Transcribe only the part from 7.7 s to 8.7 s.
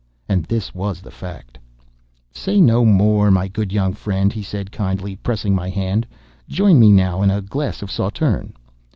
of Sauterne."